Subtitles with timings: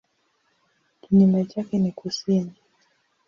[1.01, 2.53] Kinyume chake ni kusini.